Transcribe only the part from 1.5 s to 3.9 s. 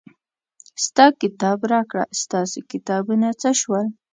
راکړه ستاسې کتابونه څه شول.